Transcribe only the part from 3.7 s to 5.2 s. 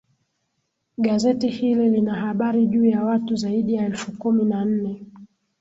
ya elfu kumi na nne